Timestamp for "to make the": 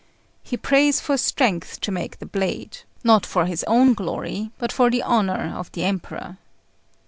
1.81-2.25